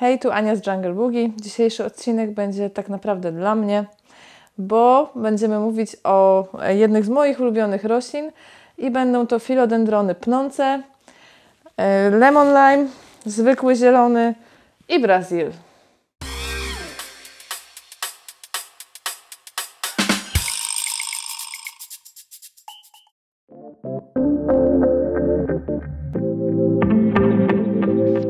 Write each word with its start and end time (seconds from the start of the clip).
Hej, 0.00 0.18
tu 0.18 0.30
Ania 0.30 0.56
z 0.56 0.66
Jungle 0.66 0.92
Boogie. 0.92 1.30
Dzisiejszy 1.36 1.84
odcinek 1.84 2.30
będzie 2.30 2.70
tak 2.70 2.88
naprawdę 2.88 3.32
dla 3.32 3.54
mnie, 3.54 3.84
bo 4.58 5.12
będziemy 5.14 5.58
mówić 5.58 5.96
o 6.04 6.48
jednych 6.68 7.04
z 7.04 7.08
moich 7.08 7.40
ulubionych 7.40 7.84
roślin 7.84 8.30
i 8.78 8.90
będą 8.90 9.26
to 9.26 9.38
filodendrony 9.38 10.14
pnące, 10.14 10.82
e, 11.76 12.10
lemon 12.10 12.48
lime, 12.48 12.86
zwykły 13.26 13.76
zielony 13.76 14.34
i 14.88 15.00
brazil. 15.00 15.50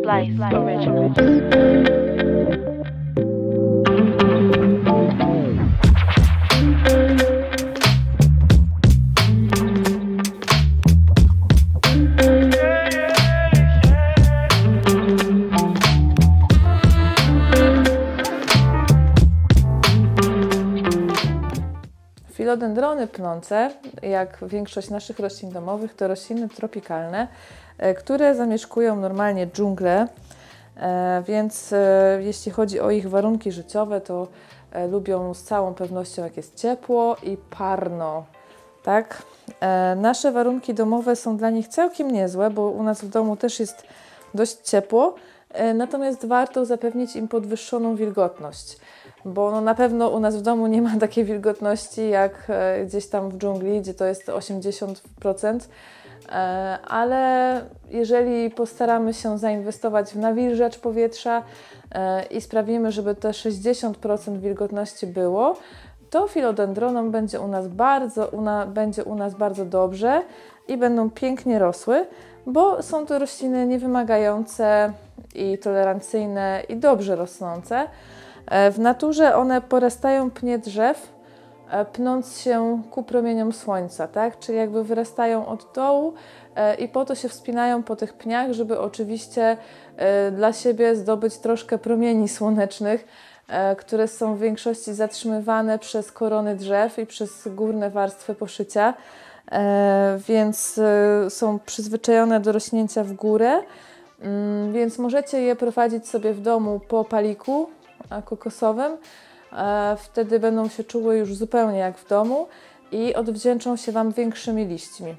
Life 0.09 0.55
Originals. 0.55 1.98
Filodendrony 22.99 23.07
pnące, 23.07 23.71
jak 24.03 24.39
większość 24.43 24.91
naszych 24.91 25.19
roślin 25.19 25.53
domowych, 25.53 25.95
to 25.95 26.09
rośliny 26.09 26.49
tropikalne, 26.49 27.29
e, 27.79 27.95
które 27.95 28.35
zamieszkują 28.35 28.97
normalnie 28.97 29.47
dżunglę, 29.47 30.09
e, 30.77 31.23
więc 31.27 31.73
e, 31.73 32.19
jeśli 32.23 32.53
chodzi 32.53 32.81
o 32.81 32.91
ich 32.91 33.11
warunki 33.11 33.53
życiowe, 33.53 34.01
to 34.01 34.29
lubią 34.91 35.35
z 35.35 35.43
całą 35.43 35.75
pewnością, 35.75 36.25
jak 36.25 36.37
jest 36.37 36.55
ciepło 36.57 37.17
i 37.23 37.37
parno. 37.51 38.25
Tak? 38.83 39.23
Nasze 39.97 40.33
warunki 40.33 40.75
domowe 40.75 41.17
są 41.17 41.37
dla 41.37 41.51
nich 41.51 41.69
całkiem 41.69 42.11
niezłe, 42.11 42.51
bo 42.51 42.71
u 42.71 42.83
nas 42.83 43.01
w 43.01 43.09
domu 43.09 43.37
też 43.37 43.61
jest 43.61 43.83
dość 44.35 44.57
ciepło, 44.57 45.15
natomiast 45.75 46.27
warto 46.27 46.65
zapewnić 46.65 47.17
im 47.17 47.29
podwyższoną 47.29 47.97
wilgotność 47.97 48.77
bo 49.25 49.51
no 49.51 49.61
na 49.61 49.75
pewno 49.75 50.09
u 50.09 50.21
nas 50.21 50.37
w 50.37 50.43
domu 50.43 50.67
nie 50.67 50.83
ma 50.83 50.97
takiej 51.01 51.25
wilgotności 51.25 52.09
jak 52.09 52.47
e, 52.49 52.85
gdzieś 52.87 53.07
tam 53.07 53.29
w 53.31 53.39
dżungli, 53.39 53.81
gdzie 53.81 53.95
to 53.95 54.05
jest 54.05 54.27
80%, 54.27 55.59
e, 56.29 56.79
ale 56.89 57.61
jeżeli 57.91 58.51
postaramy 58.51 59.15
się 59.15 59.39
zainwestować 59.39 60.11
w 60.11 60.17
nawilżacz 60.17 60.79
powietrza 60.79 61.43
e, 61.93 62.25
i 62.27 62.41
sprawimy, 62.41 62.93
żeby 62.93 63.15
te 63.15 63.29
60% 63.29 64.39
wilgotności 64.39 65.07
było, 65.07 65.57
to 66.11 66.29
filodendronom 66.29 67.11
będzie 67.11 67.41
u 67.41 67.49
nas 67.49 67.69
bardzo, 67.69 68.31
będzie 68.67 69.05
u 69.05 69.15
nas 69.15 69.35
bardzo 69.35 69.65
dobrze 69.65 70.23
i 70.69 70.77
będą 70.77 71.11
pięknie 71.11 71.59
rosły, 71.59 72.07
bo 72.47 72.83
są 72.83 73.07
to 73.07 73.19
rośliny 73.19 73.67
niewymagające 73.67 74.93
i 75.35 75.59
tolerancyjne 75.59 76.63
i 76.69 76.77
dobrze 76.77 77.17
rosnące. 77.17 77.87
E, 78.51 78.71
W 78.71 78.79
naturze 78.79 79.37
one 79.37 79.61
porastają 79.61 80.31
pnie 80.31 80.59
drzew, 80.59 81.13
e, 81.71 81.85
pnąc 81.85 82.41
się 82.41 82.83
ku 82.91 83.03
promieniom 83.03 83.53
słońca, 83.53 84.09
tak? 84.09 84.39
Czyli 84.39 84.59
jakby 84.59 84.85
wyrastają 84.85 85.47
od 85.47 85.67
dołu 85.75 86.15
e, 86.57 86.75
i 86.75 86.89
po 86.89 87.05
to 87.05 87.15
się 87.15 87.29
wspinają 87.29 87.83
po 87.83 87.97
tych 87.97 88.13
pniach, 88.13 88.53
żeby 88.53 88.81
oczywiście 88.81 89.57
dla 90.33 90.53
siebie 90.53 90.97
zdobyć 90.97 91.39
troszkę 91.39 91.79
promieni 91.79 92.29
słonecznych, 92.29 93.05
które 93.79 94.09
są 94.09 94.35
w 94.35 94.39
większości 94.39 94.95
zatrzymywane 94.95 95.79
przez 95.79 96.13
korony 96.13 96.57
drzew 96.57 96.99
i 96.99 97.07
przez 97.07 97.49
górne 97.49 97.91
warstwy 97.91 98.35
poszycia, 98.35 98.95
więc 100.29 100.81
są 101.29 101.59
przyzwyczajone 101.59 102.41
do 102.41 102.53
rośnięcia 102.53 103.05
w 103.05 103.13
górę. 103.13 103.61
Mm, 104.21 104.73
Więc 104.73 104.99
możecie 104.99 105.41
je 105.41 105.57
prowadzić 105.57 106.09
sobie 106.09 106.33
w 106.35 106.41
domu 106.41 106.81
po 106.89 107.05
paliku 107.05 107.69
kokosowym. 108.25 108.97
E, 109.53 109.97
Wtedy 110.01 110.41
będą 110.41 110.69
się 110.69 110.85
czuły 110.85 111.17
już 111.17 111.35
zupełnie 111.35 111.79
jak 111.79 111.99
w 111.99 112.09
domu 112.09 112.49
i 112.93 113.15
odwdzięczą 113.15 113.77
się 113.77 113.93
Wam 113.93 114.13
większymi 114.13 114.67
liśćmi. 114.67 115.17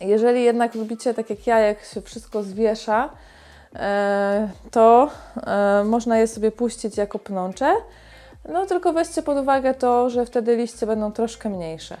Jeżeli 0.00 0.44
jednak 0.44 0.74
lubicie, 0.74 1.14
tak 1.14 1.30
jak 1.30 1.46
ja, 1.46 1.58
jak 1.58 1.84
się 1.84 2.00
wszystko 2.00 2.42
zwiesza, 2.42 3.08
e, 3.76 4.48
to 4.70 5.10
e, 5.46 5.84
można 5.84 6.18
je 6.18 6.26
sobie 6.26 6.50
puścić 6.50 6.96
jako 6.96 7.18
pnącze. 7.18 7.74
No 8.48 8.66
tylko 8.66 8.92
weźcie 8.92 9.22
pod 9.22 9.38
uwagę 9.38 9.74
to, 9.74 10.10
że 10.10 10.26
wtedy 10.26 10.56
liście 10.56 10.86
będą 10.86 11.12
troszkę 11.12 11.48
mniejsze. 11.48 11.96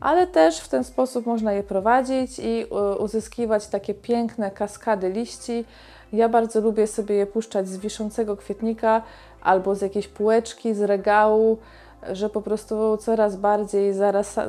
Ale 0.00 0.26
też 0.26 0.58
w 0.58 0.68
ten 0.68 0.84
sposób 0.84 1.26
można 1.26 1.52
je 1.52 1.62
prowadzić 1.62 2.38
i 2.38 2.66
uzyskiwać 2.98 3.66
takie 3.66 3.94
piękne 3.94 4.50
kaskady 4.50 5.10
liści. 5.10 5.64
Ja 6.12 6.28
bardzo 6.28 6.60
lubię 6.60 6.86
sobie 6.86 7.14
je 7.14 7.26
puszczać 7.26 7.68
z 7.68 7.76
wiszącego 7.76 8.36
kwietnika 8.36 9.02
albo 9.42 9.74
z 9.74 9.80
jakiejś 9.80 10.08
półeczki, 10.08 10.74
z 10.74 10.80
regału, 10.80 11.58
że 12.12 12.30
po 12.30 12.42
prostu 12.42 12.96
coraz 12.96 13.36
bardziej 13.36 13.94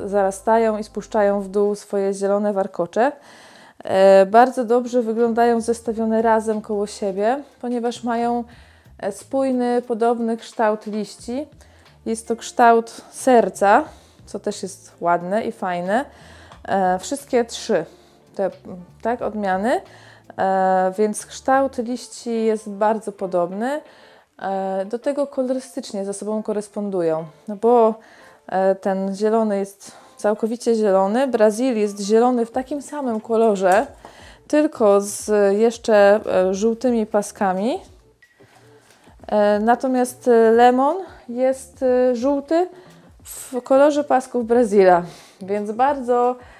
zarastają 0.06 0.78
i 0.78 0.84
spuszczają 0.84 1.40
w 1.40 1.48
dół 1.48 1.74
swoje 1.74 2.14
zielone 2.14 2.52
warkocze. 2.52 3.12
E, 3.84 4.26
bardzo 4.26 4.64
dobrze 4.64 5.02
wyglądają 5.02 5.60
zestawione 5.60 6.22
razem 6.22 6.62
koło 6.62 6.86
siebie, 6.86 7.42
ponieważ 7.60 8.04
mają 8.04 8.44
e, 8.98 9.12
spójny, 9.12 9.82
podobny 9.82 10.36
kształt 10.36 10.86
liści. 10.86 11.46
Jest 12.06 12.28
to 12.28 12.36
kształt 12.36 12.90
serca, 13.10 13.84
co 14.26 14.40
też 14.40 14.62
jest 14.62 14.92
ładne 15.00 15.44
i 15.44 15.52
fajne. 15.52 16.04
E, 16.68 16.98
wszystkie 16.98 17.44
trzy 17.44 17.84
te 18.34 18.50
tak, 19.02 19.22
odmiany, 19.22 19.80
więc 20.98 21.26
kształt 21.26 21.78
liści 21.78 22.44
jest 22.44 22.70
bardzo 22.70 23.12
podobny. 23.12 23.80
E, 24.42 24.84
do 24.84 24.98
tego 24.98 25.26
kolorystycznie 25.26 26.04
ze 26.04 26.14
sobą 26.14 26.42
korespondują, 26.42 27.24
no 27.48 27.56
bo 27.56 27.94
e, 28.46 28.74
ten 28.74 29.16
zielony 29.16 29.58
jest 29.58 29.92
całkowicie 30.16 30.74
zielony, 30.74 31.26
Brazil 31.26 31.76
jest 31.76 32.00
zielony 32.00 32.46
w 32.46 32.50
takim 32.50 32.82
samym 32.82 33.20
kolorze, 33.20 33.86
tylko 34.48 35.00
z 35.00 35.30
jeszcze 35.58 36.20
e, 36.26 36.54
żółtymi 36.54 37.06
paskami. 37.06 37.78
E, 39.26 39.60
Natomiast 39.60 40.28
e, 40.28 40.50
lemon 40.50 40.96
jest 41.28 41.82
e, 41.82 42.16
żółty 42.16 42.68
w 43.24 43.62
kolorze 43.62 44.04
pasków 44.04 44.46
Brazila, 44.46 45.02
więc 45.40 45.72
bardzo 45.72 46.36
e, 46.40 46.53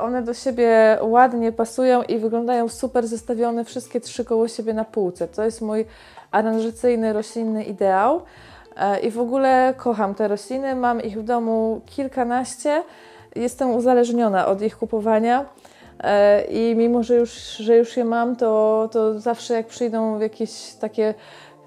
one 0.00 0.22
do 0.22 0.34
siebie 0.34 0.98
ładnie 1.02 1.52
pasują 1.52 2.02
i 2.02 2.18
wyglądają 2.18 2.68
super 2.68 3.06
zestawione 3.06 3.64
wszystkie 3.64 4.00
trzy 4.00 4.24
koło 4.24 4.48
siebie 4.48 4.74
na 4.74 4.84
półce. 4.84 5.28
To 5.28 5.44
jest 5.44 5.60
mój 5.60 5.86
aranżacyjny, 6.30 7.12
roślinny 7.12 7.64
ideał. 7.64 8.22
E, 8.76 9.00
I 9.00 9.10
w 9.10 9.18
ogóle 9.18 9.74
kocham 9.76 10.14
te 10.14 10.28
rośliny, 10.28 10.74
mam 10.74 11.02
ich 11.02 11.18
w 11.18 11.22
domu 11.22 11.80
kilkanaście. 11.86 12.82
Jestem 13.36 13.70
uzależniona 13.70 14.46
od 14.46 14.62
ich 14.62 14.78
kupowania. 14.78 15.44
E, 16.00 16.44
I 16.44 16.74
mimo, 16.76 17.02
że 17.02 17.14
już, 17.14 17.32
że 17.56 17.76
już 17.76 17.96
je 17.96 18.04
mam, 18.04 18.36
to, 18.36 18.88
to 18.92 19.20
zawsze 19.20 19.54
jak 19.54 19.66
przyjdą 19.66 20.18
jakieś 20.18 20.72
takie, 20.80 21.14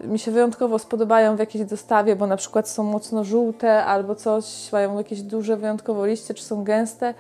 mi 0.04 0.20
się 0.20 0.32
wyjątkowo 0.32 0.80
spodobają 0.80 1.36
w 1.36 1.40
jakiejś 1.40 1.66
dostawie, 1.66 2.16
bo 2.16 2.28
na 2.28 2.38
przykład 2.38 2.70
są 2.70 2.84
mocno 2.84 3.24
żółte 3.24 3.86
albo 3.86 4.16
coś, 4.16 4.72
mają 4.72 4.98
jakieś 4.98 5.22
duże 5.22 5.58
wyjątkowo 5.58 6.06
liście, 6.06 6.34
czy 6.34 6.44
są 6.44 6.64
gęste, 6.64 7.14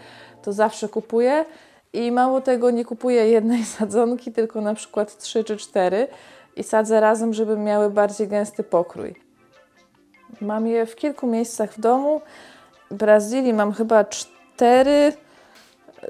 to 0.43 0.53
zawsze 0.53 0.89
kupuję. 0.89 1.45
I 1.93 2.11
mało 2.11 2.41
tego, 2.41 2.71
nie 2.71 2.85
kupuję 2.85 3.29
jednej 3.29 3.65
sadzonki, 3.77 4.31
tylko 4.31 4.61
na 4.61 4.73
przykład 4.73 5.17
trzy 5.17 5.43
czy 5.43 5.57
cztery 5.57 6.07
i 6.55 6.63
sadzę 6.63 6.99
razem, 6.99 7.33
żeby 7.33 7.57
miały 7.57 7.89
bardziej 7.89 8.27
gęsty 8.27 8.63
pokrój. 8.63 9.15
Mam 10.41 10.67
je 10.67 10.85
w 10.85 10.95
kilku 10.95 11.27
miejscach 11.27 11.73
w 11.73 11.79
domu. 11.79 12.21
W 12.91 12.95
Brazylii 12.95 13.53
mam 13.53 13.73
chyba 13.73 14.03
cztery, 14.03 15.13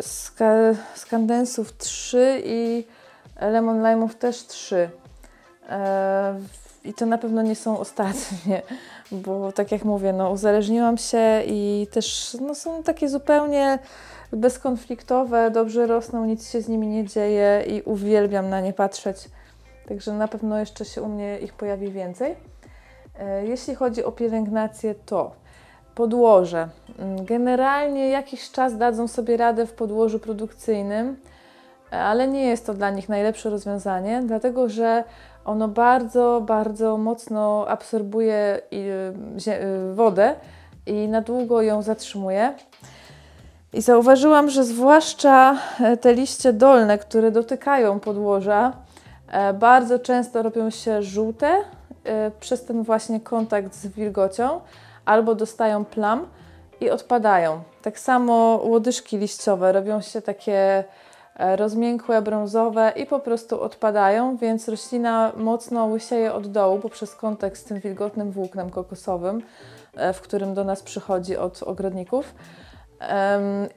ska- 0.02 0.76
skandensów 0.96 1.78
trzy 1.78 2.42
i 2.46 2.86
lemon 3.42 3.82
lime'ów 3.82 4.14
też 4.14 4.48
trzy. 4.48 4.90
I 6.86 6.94
to 6.94 7.06
na 7.06 7.18
pewno 7.18 7.42
nie 7.42 7.56
są 7.56 7.80
ostatnie, 7.80 8.62
bo 9.12 9.52
tak 9.52 9.72
jak 9.72 9.84
mówię, 9.84 10.14
no, 10.14 10.32
uzależniłam 10.32 10.98
się 10.98 11.42
i 11.46 11.88
też 11.92 12.38
no, 12.42 12.56
są 12.56 12.84
takie 12.84 13.10
zupełnie 13.10 13.80
bezkonfliktowe, 14.32 15.52
dobrze 15.52 15.88
rosną, 15.88 16.26
nic 16.26 16.52
się 16.52 16.62
z 16.62 16.68
nimi 16.68 16.88
nie 16.88 17.08
dzieje 17.08 17.64
i 17.68 17.82
uwielbiam 17.82 18.50
na 18.50 18.62
nie 18.62 18.74
patrzeć. 18.74 19.18
Także 19.88 20.14
na 20.14 20.28
pewno 20.28 20.60
jeszcze 20.60 20.86
się 20.86 21.02
u 21.02 21.10
mnie 21.10 21.40
ich 21.40 21.54
pojawi 21.54 21.92
więcej. 21.92 22.36
E, 23.20 23.46
Jeśli 23.46 23.76
chodzi 23.76 24.04
o 24.04 24.12
pielęgnację, 24.12 24.96
to 25.06 25.32
podłoże. 25.96 26.70
Mm, 27.00 27.26
Generalnie 27.26 28.10
jakiś 28.10 28.52
czas 28.52 28.78
dadzą 28.78 29.08
sobie 29.08 29.38
radę 29.38 29.66
w 29.66 29.74
podłożu 29.74 30.20
produkcyjnym, 30.20 31.18
ale 31.92 32.28
nie 32.28 32.46
jest 32.46 32.66
to 32.66 32.74
dla 32.74 32.90
nich 32.90 33.10
najlepsze 33.10 33.50
rozwiązanie, 33.50 34.22
dlatego 34.26 34.70
że 34.70 35.04
ono 35.46 35.68
bardzo, 35.68 36.42
bardzo 36.46 36.98
mocno 36.98 37.66
absorbuje 37.68 38.62
wodę 39.94 40.36
i 40.86 41.08
na 41.08 41.22
długo 41.22 41.62
ją 41.62 41.82
zatrzymuje. 41.82 42.54
I 43.74 43.82
zauważyłam, 43.82 44.50
że 44.50 44.64
zwłaszcza 44.64 45.58
te 46.02 46.14
liście 46.14 46.54
dolne, 46.54 46.98
które 46.98 47.32
dotykają 47.32 48.00
podłoża, 48.00 48.74
bardzo 49.54 50.00
często 50.00 50.44
robią 50.44 50.70
się 50.70 51.04
żółte 51.04 51.62
przez 52.40 52.66
ten 52.66 52.84
właśnie 52.84 53.20
kontakt 53.20 53.76
z 53.76 53.88
wilgocią 53.88 54.60
albo 55.06 55.36
dostają 55.36 55.86
plam 55.86 56.28
i 56.82 56.90
odpadają. 56.90 57.64
Tak 57.82 58.00
samo 58.00 58.62
łodyżki 58.64 59.18
liściowe 59.18 59.72
robią 59.72 60.02
się 60.02 60.22
takie 60.22 60.54
e, 60.54 60.84
rozmiękłe, 61.36 62.22
brązowe 62.22 62.94
i 62.96 63.06
po 63.06 63.20
prostu 63.20 63.62
odpadają, 63.62 64.38
więc 64.38 64.68
roślina 64.68 65.32
mocno 65.38 65.86
łysieje 65.86 66.34
od 66.34 66.48
dołu 66.48 66.80
poprzez 66.80 67.16
kontakt 67.16 67.58
z 67.58 67.64
tym 67.64 67.80
wilgotnym 67.80 68.32
włóknem 68.32 68.70
kokosowym, 68.70 69.42
e, 69.96 70.14
w 70.14 70.22
którym 70.22 70.54
do 70.54 70.64
nas 70.64 70.84
przychodzi 70.84 71.38
od 71.38 71.64
ogrodników. 71.64 72.36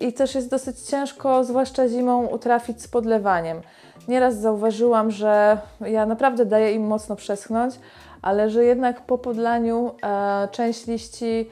I 0.00 0.12
też 0.12 0.34
jest 0.34 0.50
dosyć 0.50 0.80
ciężko, 0.80 1.44
zwłaszcza 1.44 1.88
zimą, 1.88 2.26
utrafić 2.26 2.82
z 2.82 2.88
podlewaniem. 2.88 3.60
Nieraz 4.08 4.36
zauważyłam, 4.36 5.10
że 5.10 5.58
ja 5.80 6.06
naprawdę 6.06 6.46
daję 6.46 6.72
im 6.72 6.86
mocno 6.86 7.16
przeschnąć, 7.16 7.74
ale 8.22 8.50
że 8.50 8.64
jednak 8.64 9.06
po 9.06 9.18
podlaniu 9.18 9.94
e, 10.02 10.48
część 10.52 10.86
liści 10.86 11.50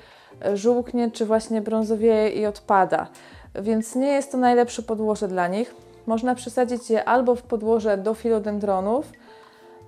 żółknie 0.54 1.10
czy 1.10 1.26
właśnie 1.26 1.60
brązowieje 1.60 2.28
i 2.28 2.46
odpada. 2.46 3.06
Więc 3.54 3.94
nie 3.94 4.08
jest 4.08 4.32
to 4.32 4.38
najlepsze 4.38 4.82
podłoże 4.82 5.28
dla 5.28 5.48
nich. 5.48 5.83
Można 6.06 6.34
przesadzić 6.34 6.90
je 6.90 7.04
albo 7.04 7.34
w 7.34 7.42
podłoże 7.42 7.98
do 7.98 8.14
filodendronów, 8.14 9.12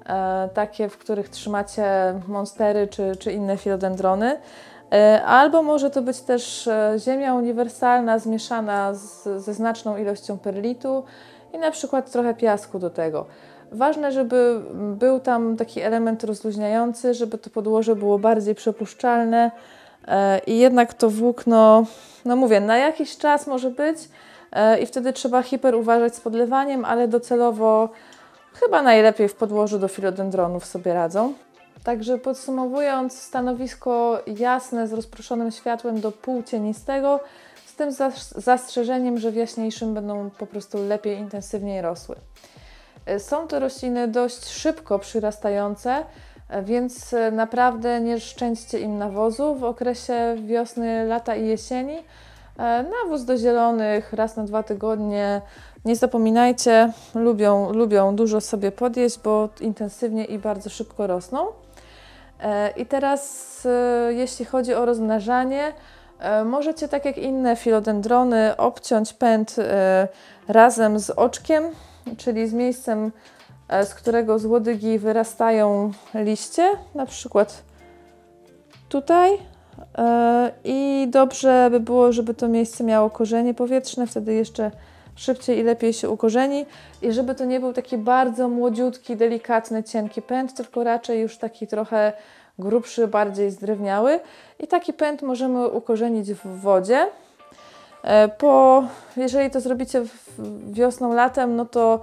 e, 0.07 0.49
takie, 0.55 0.89
w 0.89 0.99
których 0.99 1.29
trzymacie 1.29 1.85
monstery 2.29 2.89
czy, 2.89 3.17
czy 3.17 3.33
inne 3.33 3.57
filodendrony, 3.57 4.37
e, 4.93 5.23
albo 5.25 5.63
może 5.63 5.91
to 5.91 6.03
być 6.03 6.21
też 6.21 6.67
e, 6.67 6.95
ziemia 6.99 7.35
uniwersalna 7.35 8.19
zmieszana 8.19 8.95
z, 8.95 9.23
ze 9.43 9.55
znaczną 9.55 9.97
ilością 9.97 10.39
perlitu 10.39 11.05
i 11.53 11.59
na 11.59 11.71
przykład 11.71 12.11
trochę 12.11 12.35
piasku 12.35 12.79
do 12.79 12.91
tego. 12.91 13.27
Ważne, 13.73 14.13
żeby 14.13 14.61
był 14.75 15.21
tam 15.21 15.57
taki 15.57 15.81
element 15.81 16.25
rozluźniający, 16.25 17.15
żeby 17.15 17.39
to 17.39 17.51
podłoże 17.51 17.97
było 17.97 18.19
bardziej 18.19 18.55
przepuszczalne, 18.55 19.51
I 20.47 20.59
jednak 20.59 20.95
to 20.95 21.11
włókno, 21.11 21.85
no 22.25 22.37
mówię, 22.37 22.61
na 22.61 22.77
jakiś 22.77 23.17
czas 23.19 23.47
może 23.47 23.71
być 23.71 23.99
i 24.83 24.87
wtedy 24.87 25.13
trzeba 25.13 25.43
hiper 25.43 25.75
uważać 25.75 26.15
z 26.15 26.21
podlewaniem, 26.21 26.85
ale 26.85 27.09
docelowo 27.09 27.89
chyba 28.61 28.83
najlepiej 28.83 29.29
w 29.29 29.35
podłożu 29.35 29.79
do 29.79 29.89
filodendronów 29.89 30.67
sobie 30.67 30.95
radzą. 30.95 31.33
Także 31.85 32.19
podsumowując, 32.19 33.21
stanowisko 33.21 34.21
jasne 34.27 34.89
z 34.89 34.93
rozproszonym 34.93 35.51
światłem 35.51 36.01
do 36.01 36.13
półcienistego, 36.13 37.21
z 37.67 37.75
tym 37.75 37.91
zastrzeżeniem, 38.37 39.19
że 39.19 39.31
w 39.31 39.37
jaśniejszym 39.37 39.95
będą 39.95 40.31
po 40.31 40.47
prostu 40.47 40.87
lepiej, 40.87 41.19
intensywniej 41.19 41.83
rosły. 41.83 42.17
E, 43.07 43.21
są 43.21 43.47
to 43.49 43.59
rośliny 43.59 44.09
dość 44.09 44.49
szybko 44.49 44.99
przyrastające, 44.99 46.05
więc 46.63 47.15
e, 47.15 47.31
naprawdę 47.31 48.01
nie 48.01 48.21
szczęście 48.21 48.81
im 48.81 48.99
nawozu 48.99 49.55
w 49.55 49.65
okresie 49.65 50.37
wiosny, 50.45 51.05
lata 51.05 51.37
i 51.37 51.47
jesieni. 51.47 51.97
E, 52.59 52.85
nawóz 53.03 53.25
do 53.25 53.39
zielonych 53.39 54.13
raz 54.13 54.37
na 54.37 54.45
dwa 54.45 54.63
tygodnie. 54.63 55.43
Nie 55.85 55.97
zapominajcie, 55.97 56.93
lubią, 57.15 57.73
lubią 57.73 58.17
dużo 58.17 58.41
sobie 58.41 58.73
podjeść, 58.73 59.19
bo 59.19 59.49
intensywnie 59.61 60.25
i 60.25 60.39
bardzo 60.39 60.71
szybko 60.71 61.07
rosną. 61.07 61.47
E, 62.41 62.71
I 62.71 62.87
teraz, 62.87 63.47
jeśli 64.09 64.45
chodzi 64.45 64.75
o 64.75 64.85
rozmnażanie, 64.85 65.73
możecie 66.45 66.89
tak 66.89 67.05
jak 67.05 67.19
inne 67.19 67.57
filodendrony 67.57 68.57
obciąć 68.57 69.13
pęd 69.13 69.57
razem 70.49 70.99
z 70.99 71.11
oczkiem, 71.11 71.65
czyli 72.17 72.49
z 72.49 72.53
miejscem 72.53 73.13
E, 73.69 73.87
z 73.87 73.95
którego 73.95 74.39
z 74.39 74.45
łodygi 74.45 74.99
wyrastają 74.99 75.93
liście, 76.15 76.71
na 76.95 77.07
przykład 77.07 77.63
tutaj. 78.89 79.39
E, 79.99 80.51
I 80.65 81.07
dobrze 81.11 81.69
by 81.71 81.81
było, 81.81 82.13
żeby 82.13 82.35
to 82.35 82.49
miejsce 82.49 82.85
miało 82.85 83.11
korzenie 83.11 83.55
powietrzne, 83.55 84.07
wtedy 84.07 84.35
jeszcze 84.35 84.71
szybciej 85.17 85.59
i 85.59 85.63
lepiej 85.63 85.93
się 85.93 86.11
ukorzeni. 86.11 86.67
I 87.03 87.13
żeby 87.13 87.35
to 87.35 87.45
nie 87.45 87.61
był 87.61 87.73
taki 87.73 87.99
bardzo 87.99 88.49
młodziutki, 88.49 89.17
delikatny, 89.17 89.83
cienki 89.83 90.23
pęd, 90.23 90.55
tylko 90.55 90.85
raczej 90.85 91.21
już 91.21 91.39
taki 91.39 91.67
trochę 91.67 92.13
grubszy, 92.59 93.09
bardziej 93.09 93.51
zdrewniały. 93.51 94.21
I 94.61 94.67
taki 94.67 94.93
pęd 94.93 95.23
możemy 95.23 95.69
ukorzenić 95.69 96.35
w 96.35 96.61
wodzie. 96.61 97.09
E, 98.03 98.29
po, 98.29 98.85
jeżeli 99.17 99.51
to 99.51 99.61
zrobicie 99.61 100.03
wiosną, 100.71 101.15
latem, 101.15 101.57
no 101.57 101.65
to 101.65 102.01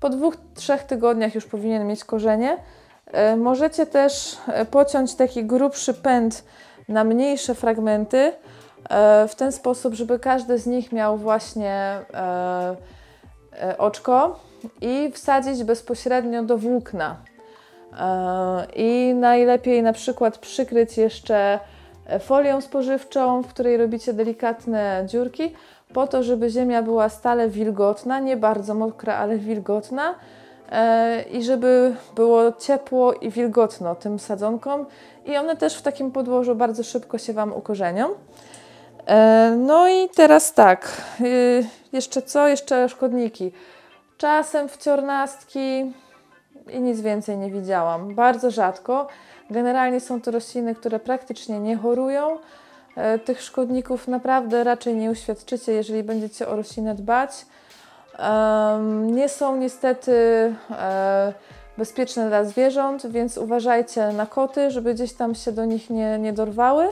po 0.00 0.08
dwóch, 0.10 0.36
trzech 0.54 0.84
tygodniach 0.84 1.34
już 1.34 1.46
powinien 1.46 1.86
mieć 1.86 2.04
korzenie. 2.04 2.56
E, 3.06 3.36
możecie 3.36 3.86
też 3.86 4.36
pociąć 4.70 5.14
taki 5.14 5.44
grubszy 5.44 5.94
pęd 5.94 6.44
na 6.88 7.04
mniejsze 7.04 7.54
fragmenty 7.54 8.32
e, 8.88 9.28
w 9.28 9.34
ten 9.34 9.52
sposób, 9.52 9.94
żeby 9.94 10.18
każdy 10.18 10.58
z 10.58 10.66
nich 10.66 10.92
miał 10.92 11.18
właśnie 11.18 12.00
oczko 13.78 14.40
i 14.80 15.12
wsadzić 15.12 15.64
bezpośrednio 15.64 16.42
do 16.42 16.58
włókna. 16.58 17.16
I 18.76 19.14
najlepiej 19.14 19.82
na 19.82 19.92
przykład 19.92 20.38
przykryć 20.38 20.98
jeszcze 20.98 21.58
folią 22.20 22.60
spożywczą, 22.60 23.42
w 23.42 23.46
której 23.46 23.76
robicie 23.76 24.12
delikatne 24.12 25.04
dziurki, 25.06 25.54
po 25.92 26.06
to, 26.06 26.22
żeby 26.22 26.50
ziemia 26.50 26.82
była 26.82 27.08
stale 27.08 27.48
wilgotna, 27.48 28.20
nie 28.20 28.36
bardzo 28.36 28.74
mokra, 28.74 29.14
ale 29.14 29.38
wilgotna 29.38 30.10
e, 30.10 30.14
i 31.30 31.44
żeby 31.44 31.94
było 32.14 32.52
ciepło 32.52 33.12
i 33.12 33.30
wilgotno 33.30 33.94
tym 33.94 34.18
sadzonkom 34.18 34.86
i 35.26 35.36
one 35.36 35.56
też 35.56 35.76
w 35.76 35.82
takim 35.82 36.12
podłożu 36.12 36.54
bardzo 36.54 36.84
szybko 36.84 37.18
się 37.18 37.32
Wam 37.32 37.52
ukorzenią. 37.52 38.08
E, 39.06 39.56
no 39.58 39.88
i 39.88 40.08
teraz 40.08 40.54
tak, 40.54 41.02
y, 41.20 41.64
jeszcze 41.92 42.22
co? 42.22 42.48
Jeszcze 42.48 42.88
szkodniki. 42.88 43.52
Czasem 44.18 44.68
wciornastki 44.68 45.92
i 46.72 46.80
nic 46.80 47.00
więcej 47.00 47.36
nie 47.36 47.50
widziałam. 47.50 48.14
Bardzo 48.14 48.50
rzadko. 48.50 49.06
Generalnie 49.50 50.00
są 50.00 50.20
to 50.20 50.30
rośliny, 50.30 50.74
które 50.74 50.98
praktycznie 50.98 51.60
nie 51.60 51.76
chorują. 51.76 52.38
E, 52.96 53.18
tych 53.18 53.42
szkodników 53.42 54.08
naprawdę 54.08 54.64
raczej 54.64 54.94
nie 54.94 55.10
uświadczycie, 55.10 55.72
jeżeli 55.72 56.02
będziecie 56.02 56.48
o 56.48 56.56
roślinę 56.56 56.94
dbać. 56.94 57.30
Nie 59.06 59.28
są 59.28 59.56
niestety 59.56 60.12
e, 60.70 61.32
bezpieczne 61.78 62.28
dla 62.28 62.44
zwierząt, 62.44 63.06
więc 63.06 63.38
uważajcie 63.38 64.12
na 64.12 64.26
koty, 64.26 64.70
żeby 64.70 64.94
gdzieś 64.94 65.12
tam 65.12 65.34
się 65.34 65.52
do 65.52 65.64
nich 65.64 65.90
nie, 65.90 66.18
nie 66.18 66.32
dorwały. 66.32 66.88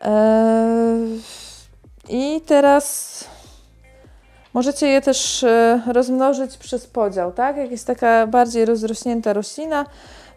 E, 0.00 0.96
I 2.08 2.40
teraz 2.46 3.24
możecie 4.54 4.88
je 4.88 5.00
też 5.00 5.44
rozmnożyć 5.92 6.56
przez 6.56 6.86
podział, 6.86 7.32
tak? 7.32 7.56
Jak 7.56 7.70
jest 7.70 7.86
taka 7.86 8.26
bardziej 8.26 8.64
rozrośnięta 8.64 9.32
roślina, 9.32 9.86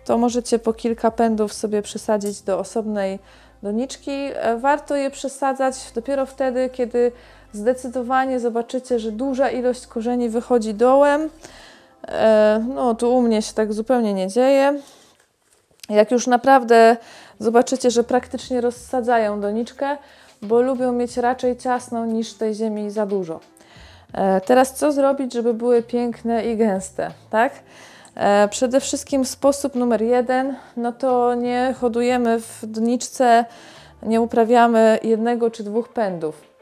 to 0.06 0.18
możecie 0.18 0.60
po 0.60 0.74
kilka 0.74 1.12
pędów 1.12 1.54
sobie 1.54 1.82
przesadzić 1.82 2.42
do 2.42 2.60
osobnej 2.60 3.20
doniczki. 3.64 4.12
E, 4.12 4.58
warto 4.58 4.96
je 4.96 5.12
przesadzać 5.12 5.76
dopiero 5.96 6.26
wtedy, 6.26 6.70
kiedy 6.70 7.12
zdecydowanie 7.54 8.40
zobaczycie, 8.40 9.00
że 9.00 9.12
duża 9.12 9.50
ilość 9.50 9.88
korzeni 9.88 10.30
wychodzi 10.30 10.74
dołem. 10.74 11.30
E, 12.08 12.66
no, 12.76 12.96
tu 12.96 13.16
u 13.16 13.22
mnie 13.22 13.42
się 13.42 13.54
tak 13.54 13.74
zupełnie 13.74 14.14
nie 14.14 14.28
dzieje. 14.28 14.80
Jak 15.90 16.12
już 16.12 16.28
naprawdę 16.28 16.98
zobaczycie, 17.40 17.92
że 17.92 18.04
praktycznie 18.04 18.62
rozsadzają 18.62 19.42
doniczkę, 19.42 19.98
bo 20.42 20.62
lubią 20.62 20.92
mieć 20.92 21.18
raczej 21.18 21.58
ciasną 21.58 22.06
niż 22.06 22.34
tej 22.34 22.56
ziemi 22.56 22.92
za 22.92 23.06
dużo. 23.06 23.40
E, 24.14 24.42
teraz 24.42 24.74
co 24.74 24.92
zrobić, 24.92 25.34
żeby 25.34 25.54
były 25.54 25.84
piękne 25.84 26.46
i 26.46 26.58
gęste, 26.58 27.12
tak? 27.30 27.54
E, 28.16 28.48
przede 28.48 28.80
wszystkim 28.80 29.26
sposób 29.26 29.76
numer 29.76 30.02
jeden, 30.02 30.56
no 30.78 30.92
to 30.92 31.36
nie 31.36 31.76
hodujemy 31.80 32.40
w 32.40 32.66
doniczce, 32.66 33.46
nie 34.04 34.22
uprawiamy 34.22 35.00
jednego 35.04 35.52
czy 35.52 35.64
dwóch 35.64 35.90
pędów. 35.90 36.53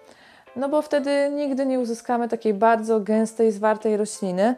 No 0.55 0.69
bo 0.69 0.81
wtedy 0.81 1.29
nigdy 1.35 1.65
nie 1.65 1.79
uzyskamy 1.79 2.27
takiej 2.27 2.53
bardzo 2.53 2.99
gęstej, 2.99 3.51
zwartej 3.51 3.97
rośliny. 3.97 4.55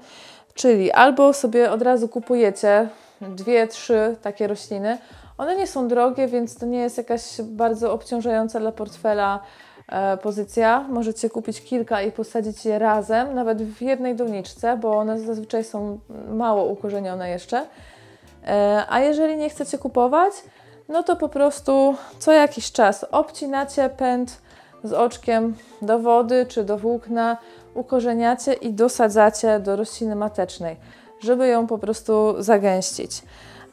Czyli 0.53 0.91
albo 0.91 1.33
sobie 1.33 1.71
od 1.71 1.81
razu 1.81 2.07
kupujecie 2.07 2.89
dwie, 3.21 3.67
trzy 3.67 4.15
takie 4.21 4.47
rośliny. 4.47 4.97
One 5.37 5.55
nie 5.55 5.67
są 5.67 5.87
drogie, 5.87 6.27
więc 6.27 6.55
to 6.55 6.65
nie 6.65 6.79
jest 6.79 6.97
jakaś 6.97 7.41
bardzo 7.41 7.93
obciążająca 7.93 8.59
dla 8.59 8.71
portfela 8.71 9.39
E, 9.87 10.17
pozycja. 10.17 10.85
Możecie 10.89 11.29
kupić 11.29 11.61
kilka 11.61 12.01
i 12.01 12.11
posadzić 12.11 12.65
je 12.65 12.79
razem, 12.79 13.35
nawet 13.35 13.63
w 13.63 13.81
jednej 13.81 14.15
doniczce, 14.15 14.77
bo 14.77 14.97
one 14.97 15.19
zazwyczaj 15.19 15.63
są 15.63 15.99
mało 16.27 16.65
ukorzenione 16.65 17.29
jeszcze. 17.29 17.65
E, 18.47 18.85
A 18.89 18.99
jeżeli 18.99 19.37
nie 19.37 19.49
chcecie 19.49 19.77
kupować, 19.77 20.33
no 20.89 21.03
to 21.03 21.15
po 21.15 21.29
prostu 21.29 21.95
co 22.19 22.31
jakiś 22.31 22.71
czas 22.71 23.05
obcinacie 23.11 23.89
pęd 23.89 24.41
z 24.83 24.93
oczkiem 24.93 25.55
do 25.81 25.99
wody 25.99 26.45
czy 26.45 26.63
do 26.63 26.77
włókna, 26.77 27.37
ukorzeniacie 27.73 28.53
i 28.53 28.73
dosadzacie 28.73 29.59
do 29.59 29.75
rośliny 29.75 30.15
matecznej, 30.15 30.75
żeby 31.19 31.47
ją 31.47 31.67
po 31.67 31.77
prostu 31.77 32.35
zagęścić. 32.39 33.21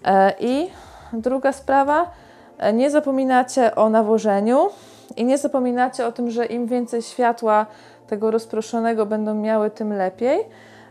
E, 0.04 0.32
I 0.40 0.70
druga 1.12 1.52
sprawa, 1.52 2.10
e, 2.58 2.72
nie 2.72 2.90
zapominacie 2.90 3.74
o 3.74 3.90
nawożeniu 3.90 4.70
i 5.16 5.24
nie 5.24 5.38
zapominacie 5.38 6.06
o 6.06 6.12
tym, 6.12 6.30
że 6.30 6.46
im 6.46 6.66
więcej 6.66 7.02
światła 7.02 7.66
tego 8.06 8.30
rozproszonego 8.30 9.06
będą 9.06 9.34
miały, 9.34 9.70
tym 9.70 9.92
lepiej. 9.92 10.44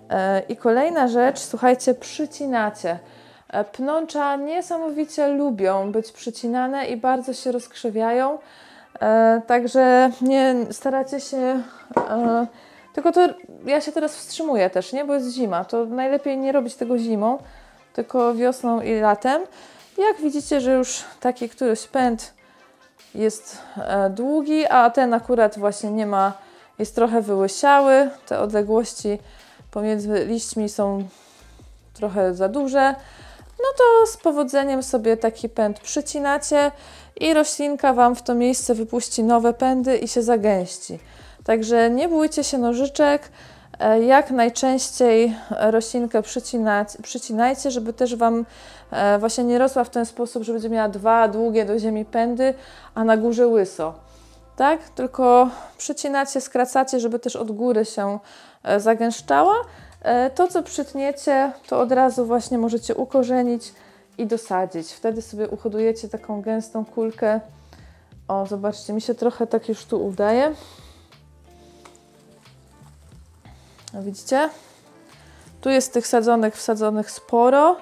E, 0.10 0.42
I 0.50 0.58
kolejna 0.58 1.08
rzecz, 1.08 1.40
słuchajcie, 1.40 1.94
przycinacie. 1.94 3.00
Pnącza 3.72 4.36
niesamowicie 4.36 5.28
lubią 5.28 5.92
być 5.92 6.12
przycinane 6.12 6.86
i 6.86 6.98
bardzo 6.98 7.34
się 7.34 7.52
rozkrzewiają. 7.52 8.38
E, 9.01 9.41
Także 9.48 10.12
nie 10.22 10.55
staracie 10.72 11.19
się. 11.19 11.62
e, 11.98 12.48
Tylko 12.93 13.12
to 13.12 13.27
ja 13.65 13.81
się 13.81 13.91
teraz 13.91 14.15
wstrzymuję 14.15 14.69
też, 14.69 14.93
nie? 14.93 15.05
Bo 15.05 15.13
jest 15.13 15.29
zima. 15.31 15.65
To 15.65 15.86
najlepiej 15.86 16.38
nie 16.38 16.51
robić 16.51 16.75
tego 16.75 16.98
zimą, 16.98 17.38
tylko 17.93 18.36
wiosną 18.36 18.81
i 18.81 19.00
latem. 19.00 19.41
Jak 19.98 20.17
widzicie, 20.22 20.62
że 20.62 20.74
już 20.74 21.03
taki 21.19 21.50
któryś 21.50 21.88
pęd 21.88 22.34
jest 23.15 23.58
e, 23.77 24.10
długi, 24.10 24.65
a 24.67 24.89
ten 24.89 25.13
akurat 25.13 25.60
właśnie 25.60 25.91
nie 25.91 26.05
ma, 26.05 26.34
jest 26.79 26.96
trochę 26.96 27.22
wyłysiały. 27.22 28.10
Te 28.27 28.39
odległości 28.39 29.19
pomiędzy 29.72 30.25
liśćmi 30.25 30.69
są 30.69 31.03
trochę 31.93 32.34
za 32.34 32.50
duże. 32.50 32.96
No 33.60 33.68
to 33.78 34.08
z 34.08 34.18
powodzeniem 34.18 34.84
sobie 34.84 35.18
taki 35.18 35.50
pęd 35.50 35.80
przycinacie 35.80 36.72
i 37.20 37.34
roślinka 37.34 37.94
Wam 37.94 38.16
w 38.16 38.22
to 38.22 38.36
miejsce 38.36 38.75
wypuści 38.75 39.24
nowe 39.24 39.54
pędy 39.54 39.98
i 39.98 40.08
się 40.08 40.24
zagęści. 40.24 41.00
Także 41.44 41.89
nie 41.89 42.08
bójcie 42.08 42.44
się 42.44 42.58
nożyczek, 42.58 43.32
e, 43.80 44.01
jak 44.01 44.32
najczęściej 44.32 45.36
roślinkę 45.50 46.22
przycinajcie, 47.04 47.72
żeby 47.72 47.94
też 47.94 48.16
Wam 48.16 48.46
e, 48.92 49.20
właśnie 49.20 49.44
nie 49.44 49.60
rosła 49.60 49.84
w 49.84 49.89
ten 49.89 50.06
sposób, 50.06 50.44
że 50.44 50.54
będzie 50.54 50.70
miała 50.70 50.89
dwa 50.89 51.28
długie 51.28 51.66
do 51.66 51.80
ziemi 51.80 52.06
pędy, 52.06 52.54
a 52.96 53.04
na 53.04 53.18
górze 53.18 53.48
łyso. 53.48 53.94
Tak? 54.56 54.89
Tylko 54.89 55.50
przycinacie, 55.78 56.42
skracacie, 56.42 57.00
żeby 57.00 57.20
też 57.20 57.36
od 57.36 57.51
góry 57.51 57.86
się 57.86 58.20
e, 58.63 58.80
zagęszczała. 58.80 59.54
E, 60.01 60.29
To, 60.29 60.48
co 60.48 60.63
przytniecie, 60.63 61.51
to 61.68 61.79
od 61.79 61.91
razu 61.91 62.25
właśnie 62.25 62.58
możecie 62.58 62.96
ukorzenić 62.96 63.74
i 64.18 64.27
dosadzić. 64.27 64.91
Wtedy 64.91 65.22
sobie 65.22 65.48
uhodujecie 65.48 66.10
taką 66.10 66.41
gęstą 66.41 66.86
kulkę. 66.86 67.39
O, 68.27 68.46
zobaczcie, 68.46 68.94
mi 68.94 69.01
się 69.01 69.15
trochę 69.15 69.48
tak 69.48 69.70
już 69.70 69.86
tu 69.86 70.06
udaje. 70.06 70.53
A 73.98 74.01
Widzicie? 74.01 74.50
Tu 75.62 75.70
jest 75.70 75.94
tych 75.94 76.08
sadzonek 76.08 76.56
wsadzonych 76.56 77.12
sporo. 77.12 77.75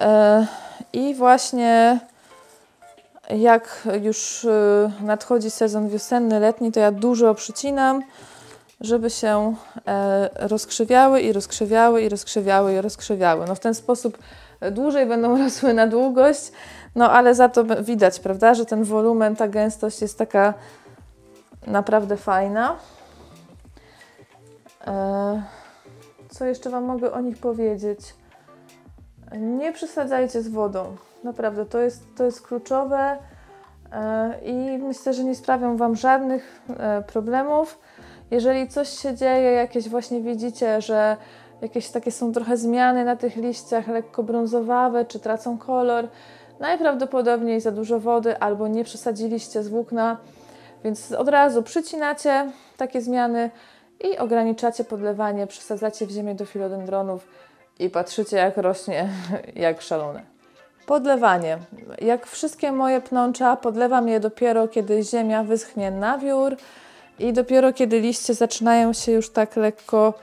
E, 0.00 0.46
I 0.92 1.14
właśnie 1.14 2.00
jak 3.36 3.88
już 4.02 4.44
y, 4.44 4.90
nadchodzi 5.00 5.50
sezon 5.50 5.88
wiosenny, 5.88 6.40
letni, 6.40 6.72
to 6.72 6.80
ja 6.80 6.92
dużo 6.92 7.34
przycinam, 7.34 8.02
żeby 8.80 9.10
się 9.10 9.54
e, 9.86 10.30
rozkrzewiały 10.34 11.20
i 11.20 11.32
rozkrzewiały 11.32 12.02
i 12.02 12.08
rozkrzewiały 12.08 12.74
i 12.74 12.80
rozkrzewiały. 12.80 13.46
No 13.46 13.54
w 13.54 13.60
ten 13.60 13.74
sposób 13.74 14.18
dłużej 14.70 15.06
będą 15.06 15.38
rosły 15.44 15.74
na 15.74 15.86
długość, 15.86 16.52
no 16.94 17.10
ale 17.10 17.34
za 17.34 17.48
to 17.48 17.64
widać, 17.82 18.20
prawda, 18.20 18.54
że 18.54 18.66
ten 18.66 18.84
wolumen, 18.84 19.36
ta 19.36 19.48
gęstość 19.48 20.02
jest 20.02 20.18
taka 20.18 20.54
naprawdę 21.66 22.16
fajna. 22.16 22.76
E, 24.86 25.42
co 26.30 26.44
jeszcze 26.44 26.70
Wam 26.70 26.84
mogę 26.84 27.12
o 27.12 27.20
nich 27.20 27.38
powiedzieć? 27.38 28.00
Nie 29.36 29.72
przesadzajcie 29.72 30.42
z 30.42 30.48
wodą. 30.48 30.96
Naprawdę, 31.24 31.66
to 31.66 31.78
jest, 31.78 32.02
to 32.16 32.24
jest 32.24 32.46
kluczowe 32.46 33.18
e, 33.92 34.34
i 34.42 34.78
myślę, 34.78 35.14
że 35.14 35.24
nie 35.24 35.34
sprawią 35.34 35.76
Wam 35.76 35.96
żadnych 35.96 36.62
e, 36.78 37.02
problemów. 37.02 37.78
Jeżeli 38.30 38.68
coś 38.68 38.88
się 38.88 39.14
dzieje, 39.14 39.52
jakieś 39.52 39.88
właśnie 39.88 40.20
widzicie, 40.20 40.80
że 40.80 41.16
jakieś 41.62 41.88
takie 41.88 42.10
są 42.10 42.32
trochę 42.32 42.56
zmiany 42.56 43.04
na 43.04 43.16
tych 43.16 43.36
liściach, 43.36 43.88
lekko 43.88 44.22
brązowawe, 44.22 45.04
czy 45.04 45.20
tracą 45.20 45.58
kolor, 45.58 46.08
najprawdopodobniej 46.60 47.60
za 47.60 47.70
dużo 47.70 48.00
wody 48.00 48.38
albo 48.38 48.68
nie 48.68 48.84
przesadziliście 48.84 49.62
z 49.62 49.68
włókna, 49.68 50.16
więc 50.84 51.12
od 51.12 51.28
razu 51.28 51.62
przycinacie 51.62 52.50
takie 52.76 53.00
zmiany 53.00 53.50
i 54.00 54.18
ograniczacie 54.18 54.84
podlewanie, 54.84 55.46
przesadzacie 55.46 56.06
w 56.06 56.10
ziemię 56.10 56.34
do 56.34 56.44
filodendronów 56.44 57.28
i 57.78 57.90
patrzycie 57.90 58.36
jak 58.36 58.56
rośnie 58.56 59.08
jak 59.56 59.82
szalone. 59.82 60.22
Podlewanie. 60.86 61.58
Jak 62.00 62.26
wszystkie 62.26 62.72
moje 62.72 63.00
pnącza, 63.00 63.56
podlewam 63.56 64.08
je 64.08 64.20
dopiero 64.20 64.68
kiedy 64.68 65.02
ziemia 65.02 65.44
wyschnie 65.44 65.90
na 65.90 66.18
wiór 66.18 66.56
i 67.18 67.32
dopiero 67.32 67.72
kiedy 67.72 68.00
liście 68.00 68.34
zaczynają 68.34 68.92
się 68.92 69.12
już 69.12 69.30
tak 69.30 69.56
lekko 69.56 70.14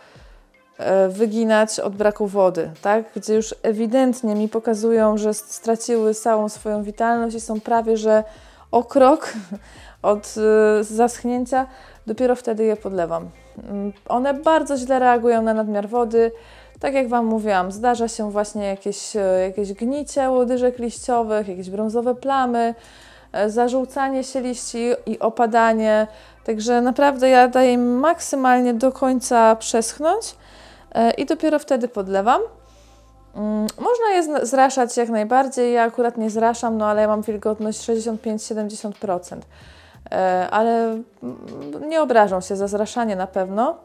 e, 0.78 1.10
wyginać 1.10 1.80
od 1.80 1.96
braku 1.96 2.28
wody, 2.28 2.72
tak? 2.82 3.06
Gdzie 3.16 3.34
już 3.34 3.56
ewidentnie 3.64 4.36
mi 4.36 4.50
pokazują, 4.50 5.18
że 5.18 5.34
straciły 5.34 6.14
całą 6.14 6.50
swoją 6.50 6.84
witalność 6.84 7.36
i 7.36 7.42
są 7.42 7.62
prawie 7.62 7.98
że 7.98 8.24
o 8.72 8.84
krok 8.84 9.34
od 10.02 10.36
e, 10.38 10.84
zaschnięcia, 10.84 11.68
dopiero 12.08 12.36
wtedy 12.36 12.64
je 12.64 12.76
podlewam. 12.76 13.30
Mm, 13.70 13.94
One 14.08 14.34
bardzo 14.34 14.78
źle 14.78 15.00
reagują 15.00 15.42
na 15.42 15.54
nadmiar 15.54 15.90
wody. 15.90 16.32
Tak 16.80 16.94
jak 16.94 17.08
Wam 17.08 17.26
mówiłam, 17.26 17.72
zdarza 17.72 18.08
się 18.08 18.32
właśnie 18.32 18.66
jakieś, 18.66 19.16
e, 19.16 19.20
jakieś 19.20 19.74
gnicie 19.74 20.30
łodyżek 20.30 20.80
liściowych, 20.80 21.48
jakieś 21.48 21.70
brązowe 21.70 22.16
plamy, 22.16 22.76
e, 23.32 23.50
zażółcanie 23.50 24.24
się 24.24 24.42
liści 24.42 24.92
i 25.06 25.20
opadanie. 25.20 26.08
Także 26.46 26.82
naprawdę 26.82 27.30
ja 27.30 27.48
daję 27.48 27.74
im 27.74 28.00
maksymalnie 28.00 28.74
do 28.74 28.92
końca 28.92 29.56
przeschnąć 29.56 30.36
e, 30.92 31.12
i 31.12 31.26
dopiero 31.26 31.60
wtedy 31.60 31.88
podlewam. 31.88 32.42
Mm, 33.36 33.68
Można 33.80 34.10
je 34.14 34.46
zraszać 34.46 34.98
jak 34.98 35.10
najbardziej. 35.10 35.74
Ja 35.74 35.84
akurat 35.84 36.18
nie 36.18 36.30
zraszam, 36.30 36.78
no 36.78 36.88
ale 36.88 37.02
ja 37.02 37.08
mam 37.08 37.22
wilgotność 37.22 37.80
65-70%. 37.80 39.38
E, 40.12 40.48
Ale 40.52 40.72
mm, 41.24 41.90
nie 41.90 42.02
obrażą 42.02 42.42
się 42.42 42.56
za 42.56 42.68
zraszanie 42.68 43.16
na 43.16 43.28
pewno. 43.28 43.76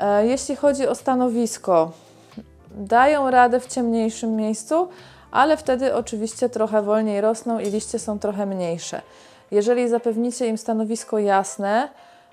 E, 0.00 0.26
Jeśli 0.26 0.56
chodzi 0.56 0.88
o 0.88 0.94
stanowisko, 0.94 1.92
dają 2.70 3.30
radę 3.30 3.60
w 3.60 3.66
ciemniejszym 3.66 4.36
miejscu, 4.36 4.88
ale 5.30 5.56
wtedy 5.56 5.94
oczywiście 5.94 6.48
trochę 6.48 6.82
wolniej 6.82 7.20
rosną 7.20 7.58
i 7.58 7.70
liście 7.70 7.98
są 7.98 8.18
trochę 8.18 8.46
mniejsze. 8.46 9.02
Jeżeli 9.52 9.88
zapewnicie 9.88 10.46
im 10.46 10.58
stanowisko 10.58 11.18
jasne, 11.18 11.88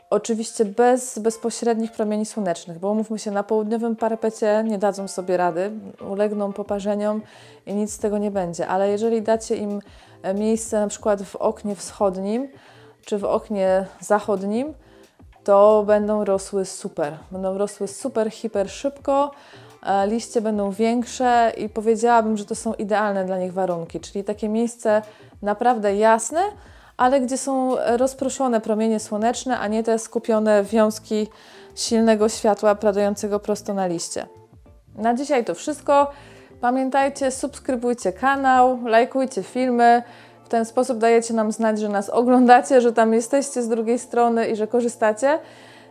oczywiście 0.10 0.66
bez 0.66 1.20
bezpośrednich 1.20 1.92
promieni 1.92 2.26
słonecznych, 2.26 2.80
bo 2.80 2.92
umówmy 2.92 3.20
się, 3.20 3.32
na 3.32 3.44
południowym 3.44 3.96
parapecie 3.96 4.64
nie 4.68 4.78
dadzą 4.78 5.08
sobie 5.08 5.38
rady, 5.38 5.72
ulegną 6.10 6.54
poparzeniom 6.54 7.22
i 7.66 7.74
nic 7.74 7.94
z 7.94 7.98
tego 7.98 8.18
nie 8.18 8.32
będzie, 8.32 8.68
ale 8.68 8.90
jeżeli 8.90 9.22
dacie 9.22 9.56
im 9.56 9.82
e, 10.22 10.34
miejsce 10.34 10.80
na 10.80 10.88
przykład 10.88 11.24
w 11.24 11.36
oknie 11.36 11.76
wschodnim 11.76 12.48
czy 13.06 13.18
w 13.18 13.24
oknie 13.24 13.86
zachodnim, 14.00 14.74
to 15.44 15.84
będą 15.88 16.26
rosły 16.26 16.66
super. 16.66 17.18
Będą 17.32 17.58
rosły 17.58 17.88
super, 17.88 18.32
hiper 18.32 18.70
szybko, 18.70 19.32
e, 19.84 20.08
liście 20.08 20.42
będą 20.42 20.72
większe 20.72 21.52
i 21.58 21.70
powiedziałabym, 21.70 22.38
że 22.38 22.46
to 22.46 22.56
są 22.56 22.74
idealne 22.74 23.26
dla 23.26 23.38
nich 23.38 23.54
warunki, 23.54 24.00
czyli 24.00 24.24
takie 24.24 24.50
miejsce 24.50 25.02
naprawdę 25.42 25.96
jasne, 25.96 26.42
ale 27.00 27.22
gdzie 27.22 27.38
są 27.38 27.75
rozproszone 27.98 28.62
promienie 28.62 29.00
słoneczne, 29.00 29.60
a 29.60 29.68
nie 29.68 29.84
te 29.84 30.00
skupione 30.00 30.63
wiązki 30.63 31.27
silnego 31.75 32.29
światła 32.29 32.75
padającego 32.75 33.39
prosto 33.39 33.74
na 33.74 33.88
liście. 33.88 34.27
Na 34.96 35.13
dzisiaj 35.13 35.46
to 35.46 35.56
wszystko. 35.56 36.12
Pamiętajcie, 36.62 37.32
subskrybujcie 37.32 38.13
kanał, 38.13 38.79
lajkujcie 38.86 39.44
filmy. 39.44 40.03
W 40.44 40.50
ten 40.50 40.65
sposób 40.65 40.98
dajecie 40.98 41.34
nam 41.34 41.51
znać, 41.51 41.79
że 41.79 41.89
nas 41.89 42.10
oglądacie, 42.10 42.82
że 42.82 42.94
tam 42.94 43.13
jesteście 43.13 43.62
z 43.63 43.70
drugiej 43.70 44.00
strony 44.00 44.48
i 44.48 44.56
że 44.56 44.68
korzystacie. 44.68 45.39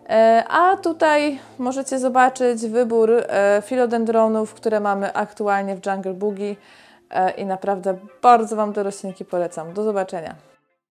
E, 0.09 0.45
A 0.49 0.77
tutaj 0.77 1.39
możecie 1.59 1.99
zobaczyć 1.99 2.67
wybór 2.67 3.11
e, 3.11 3.63
filodendronów, 3.65 4.55
które 4.55 4.81
mamy 4.81 5.15
aktualnie 5.15 5.77
w 5.77 5.87
Jungle 5.87 6.15
Boogie 6.15 6.57
e, 7.11 7.31
i 7.31 7.47
naprawdę 7.47 7.99
bardzo 8.23 8.57
Wam 8.57 8.73
te 8.73 8.83
roślinki 8.83 9.25
polecam. 9.25 9.73
Do 9.73 9.83
zobaczenia. 9.83 10.48